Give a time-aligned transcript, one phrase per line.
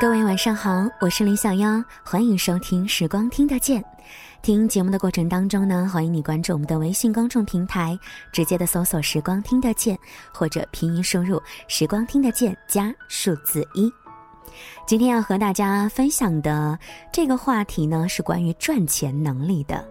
[0.00, 3.82] 各位晚上好，我是林小妖，欢迎收听《时光听得见》。
[4.40, 7.98] 听节目的过程当中呢，欢迎你关注我们的微信公众平台，
[8.32, 9.98] 直接的搜索“时光听得见”
[10.32, 11.38] 或者拼音输入
[11.68, 13.92] “时光听得见”加数字一。
[14.86, 16.78] 今天要和大家分享的
[17.12, 19.86] 这个话题呢，是关于赚钱能力的。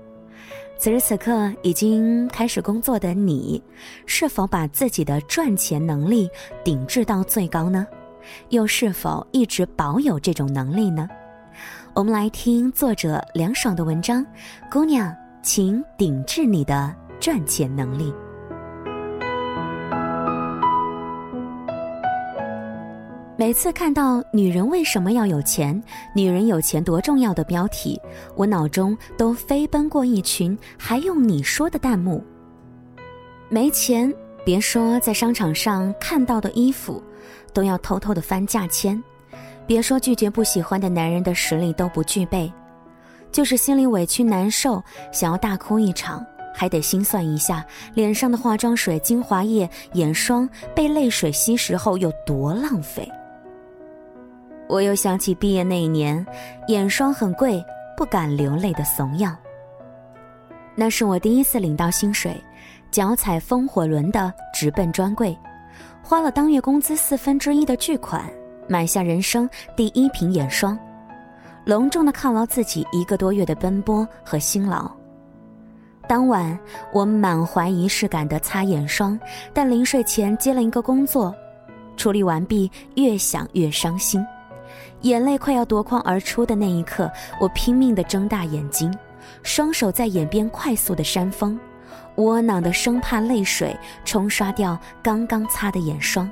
[0.80, 3.62] 此时此刻已经开始工作的你，
[4.08, 6.28] 是否把自己的赚钱能力
[6.64, 7.86] 顶至到最高呢？
[8.50, 11.08] 又是否一直保有这种能力呢？
[11.94, 14.26] 我们来听作者凉爽的文章。
[14.72, 18.14] 姑娘，请顶置你的赚钱能力。
[23.36, 25.82] 每次看到“女人为什么要有钱？
[26.14, 28.00] 女人有钱多重要”的标题，
[28.36, 32.22] 我脑中都飞奔过一群还用你说的弹幕。
[33.48, 34.14] 没钱，
[34.46, 37.02] 别说在商场上看到的衣服。
[37.54, 39.02] 都要偷偷的翻价签，
[39.66, 42.52] 别说拒绝不喜欢的男人的实力都不具备，
[43.32, 53.10] 就是心里委屈难受，想要大哭一场，还得心算一下脸上的化妆水、精华液、眼霜被泪水吸食后有多浪费。
[54.68, 56.26] 我又想起毕业那一年，
[56.68, 57.64] 眼霜很贵，
[57.98, 59.36] 不敢流泪的怂样。
[60.76, 62.40] 那是我第一次领到薪水，
[62.92, 65.38] 脚踩风火轮的直奔专柜。
[66.02, 68.24] 花了当月工资四分之一的巨款，
[68.68, 70.78] 买下人生第一瓶眼霜，
[71.66, 74.90] 隆重的犒劳自己一个多月的奔波和辛劳。
[76.08, 76.58] 当晚，
[76.92, 79.20] 我满怀仪式感的擦眼霜，
[79.54, 81.34] 但临睡前接了一个工作，
[81.98, 84.26] 处理完毕，越想越伤心，
[85.02, 88.92] 眼泪快要夺眶而出的那一刻，我拼命的睁大眼睛，
[89.44, 91.60] 双手在眼边快速的扇风。
[92.20, 96.30] 窝囊的生怕泪水冲刷掉刚刚擦的眼霜，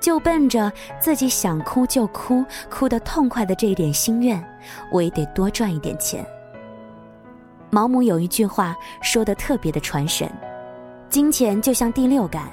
[0.00, 4.42] 就奔着自己想哭就哭、哭得痛快的这一点心愿，
[4.92, 6.24] 我也得多赚一点钱。
[7.70, 10.30] 毛姆有一句话说的特别的传神：
[11.10, 12.48] 金钱就像第六感，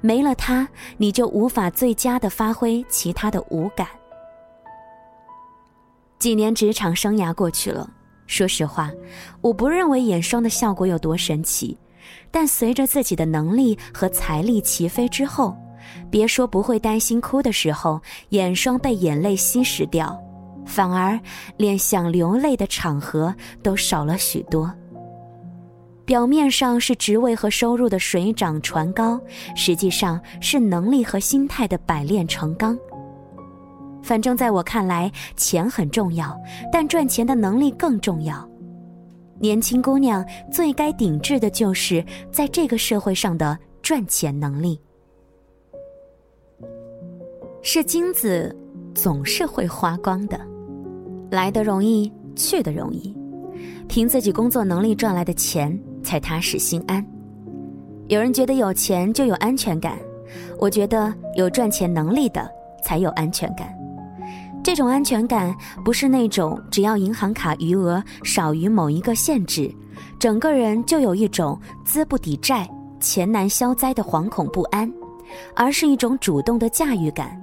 [0.00, 0.66] 没了它，
[0.96, 3.86] 你就无法最佳的发挥其他的五感。
[6.18, 7.88] 几年职场生涯过去了。
[8.30, 8.92] 说实话，
[9.40, 11.76] 我不认为眼霜的效果有多神奇，
[12.30, 15.56] 但随着自己的能力和财力齐飞之后，
[16.08, 20.16] 别说不会担心哭的时候眼霜被眼泪稀释掉，
[20.64, 21.18] 反而
[21.56, 24.72] 连想流泪的场合都少了许多。
[26.04, 29.20] 表面上是职位和收入的水涨船高，
[29.56, 32.78] 实际上是能力和心态的百炼成钢。
[34.02, 36.38] 反正在我看来，钱很重要，
[36.72, 38.48] 但赚钱的能力更重要。
[39.38, 44.80] 年轻姑娘最该顶置的就是在这个社会上的赚钱能力。
[47.62, 48.54] 是金子，
[48.94, 50.40] 总是会花光的，
[51.30, 53.16] 来的容易，去的容易。
[53.88, 57.04] 凭自己工作能力赚来的钱才踏实心安。
[58.08, 59.98] 有人觉得有钱就有安全感，
[60.58, 62.50] 我觉得有赚钱能力的
[62.84, 63.74] 才有安全感。
[64.62, 65.54] 这种安全感
[65.84, 69.74] 不是那种只要银行卡余额少于某一个限制，
[70.18, 72.68] 整个人就有一种资不抵债、
[73.00, 74.90] 钱难消灾的惶恐不安，
[75.54, 77.40] 而是一种主动的驾驭感。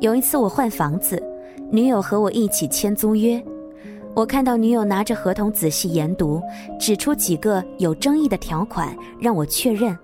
[0.00, 1.22] 有一次我换房子，
[1.70, 3.42] 女友和我一起签租约，
[4.14, 6.40] 我看到女友拿着合同仔细研读，
[6.80, 9.96] 指出几个有争议的条款让我确认。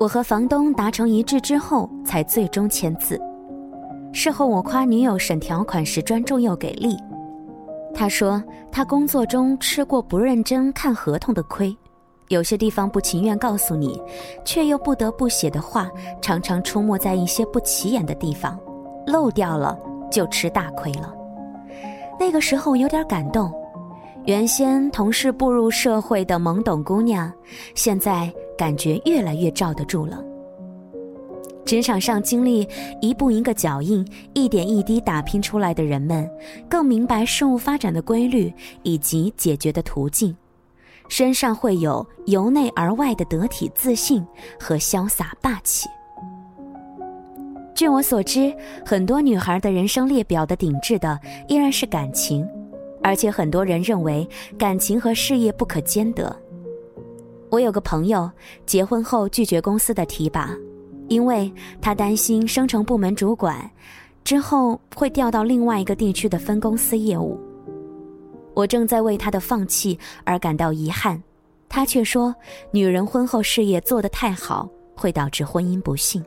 [0.00, 3.20] 我和房东达成一致之后，才最终签字。
[4.14, 6.96] 事后我夸女友审条款时专注又给力，
[7.92, 11.76] 他说他工作中吃过不认真看合同的亏，
[12.28, 14.00] 有些地方不情愿告诉你，
[14.44, 15.90] 却又不得不写的话，
[16.22, 18.56] 常常出没在一些不起眼的地方，
[19.04, 19.76] 漏掉了
[20.12, 21.12] 就吃大亏了。
[22.18, 23.52] 那个时候有点感动，
[24.26, 27.30] 原先同是步入社会的懵懂姑娘，
[27.74, 30.22] 现在感觉越来越罩得住了。
[31.64, 32.68] 职场上经历
[33.00, 36.28] 一步一个脚印、一点一滴打拼出来的人们，
[36.68, 38.52] 更明白事物发展的规律
[38.82, 40.36] 以及解决的途径，
[41.08, 44.24] 身上会有由内而外的得体自信
[44.60, 45.88] 和潇洒霸气。
[47.74, 48.54] 据我所知，
[48.86, 51.18] 很多女孩的人生列表的顶置的
[51.48, 52.46] 依然是感情，
[53.02, 54.28] 而且很多人认为
[54.58, 56.34] 感情和事业不可兼得。
[57.50, 58.30] 我有个朋友
[58.66, 60.54] 结婚后拒绝公司的提拔。
[61.08, 63.70] 因为他担心生成部门主管
[64.24, 67.38] 之后会调到另外一个地区的分公司业务，
[68.54, 71.22] 我正在为他的放弃而感到遗憾，
[71.68, 72.34] 他却说
[72.70, 76.24] 女人婚后事业做得太好会导致婚姻不幸。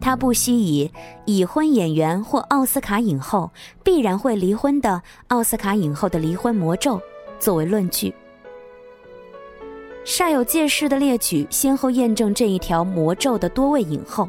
[0.00, 0.90] 他不惜以
[1.24, 3.50] 已婚演员或奥斯卡影后
[3.82, 7.00] 必然会离婚的奥斯卡影后的离婚魔咒
[7.38, 8.14] 作为论据。
[10.04, 14.28] 煞有介事的列举先后验证这一条魔咒的多位影后，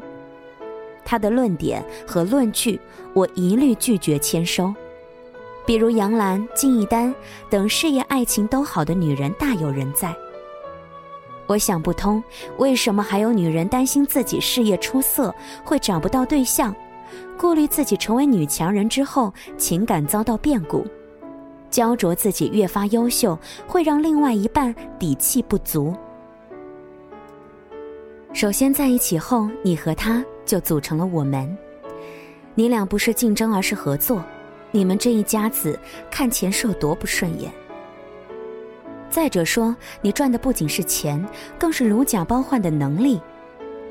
[1.04, 2.80] 他的论点和论据
[3.14, 4.74] 我一律拒绝签收。
[5.66, 7.14] 比如杨澜、金一丹
[7.50, 10.16] 等事业爱情都好的女人大有人在。
[11.48, 12.24] 我想不通，
[12.58, 15.34] 为什么还有女人担心自己事业出色
[15.64, 16.74] 会找不到对象，
[17.38, 20.86] 顾虑自己成为女强人之后情感遭到变故，
[21.76, 23.38] 焦灼自己越发优秀
[23.68, 25.94] 会让另外一半底气不足。
[28.32, 31.58] 首先在一起后，你和他就组成了我们，
[32.54, 34.24] 你俩不是竞争，而是合作。
[34.72, 35.78] 你们这一家子
[36.10, 37.52] 看钱是有多不顺眼？
[39.10, 41.22] 再者说，你赚的不仅是钱，
[41.60, 43.20] 更是如假包换的能力。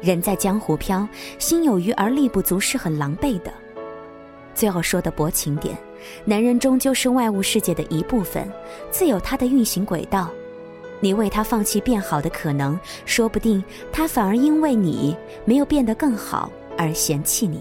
[0.01, 1.07] 人在江湖飘，
[1.39, 3.53] 心有余而力不足是很狼狈的。
[4.55, 5.77] 最后说的薄情点，
[6.25, 8.51] 男人终究是外物世界的一部分，
[8.91, 10.31] 自有他的运行轨道。
[11.01, 13.63] 你为他放弃变好的可能，说不定
[13.93, 17.61] 他反而因为你没有变得更好而嫌弃你。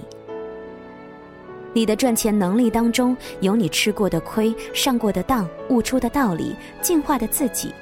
[1.73, 7.73] 你的赚钱能力当中有你吃过的亏、上过的当、悟出的道理、进化的自己，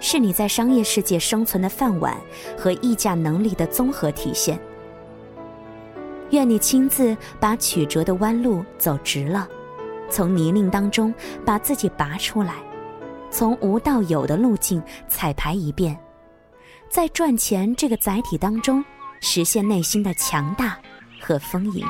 [0.00, 2.16] 是你在商业世界生存的饭碗
[2.56, 4.58] 和议价能力的综合体现。
[6.30, 9.48] 愿你亲自把曲折的弯路走直了，
[10.10, 11.12] 从泥泞当中
[11.44, 12.54] 把自己拔出来，
[13.30, 15.98] 从无到有的路径彩排一遍，
[16.88, 18.84] 在赚钱这个载体当中
[19.20, 20.78] 实现内心的强大
[21.20, 21.86] 和丰盈。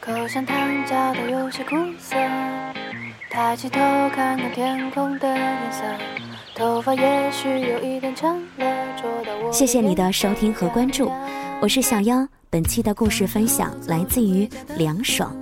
[0.00, 2.16] 口香糖嚼的有些苦涩，
[3.30, 3.78] 抬起头
[4.10, 5.84] 看看天空的颜色，
[6.54, 8.79] 头发也许有一点长了，
[9.52, 11.10] 谢谢你的收听和关注，
[11.60, 12.26] 我是小妖。
[12.48, 15.36] 本期的故事分享来自于凉爽，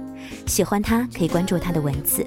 [0.46, 2.26] 喜欢他可以关注他的文字。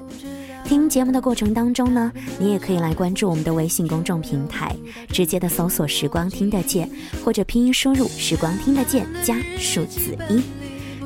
[0.64, 4.74] 听节目的过程当中呢，你也可以来关注我们的微信公众平台，
[5.08, 6.88] 直接的搜索“时光听得见”
[7.24, 10.40] 或者拼音输入“时光听得见”加数字一。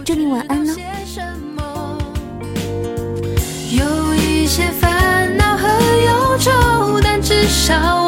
[0.04, 0.74] 祝你晚安喽。
[3.72, 8.05] 有一些烦恼和忧愁，但至少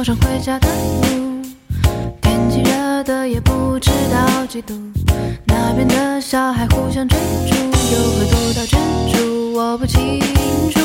[0.00, 0.66] 早上回家的
[1.02, 1.42] 路，
[2.22, 4.72] 天气热的也不知道几度，
[5.44, 8.80] 那边的小孩互相追逐，又会躲到珍
[9.12, 10.18] 珠，我不清
[10.70, 10.80] 楚。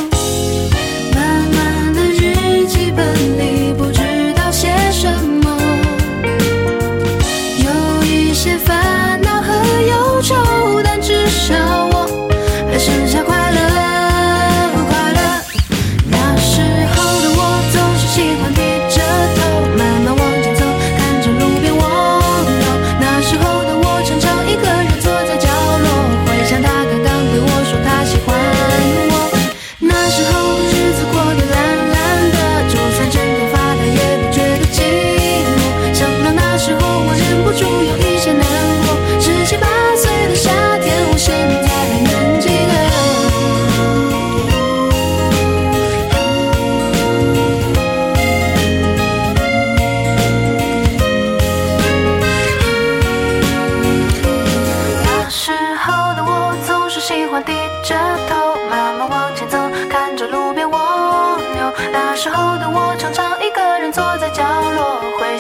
[1.14, 5.50] 满满的日记本里不知道写什么，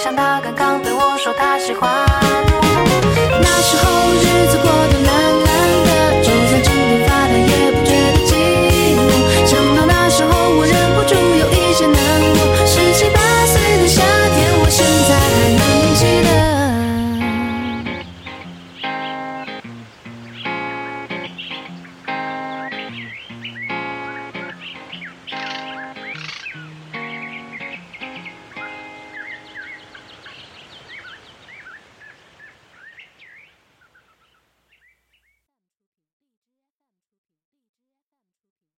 [0.05, 2.04] 当他刚刚对我说他喜欢。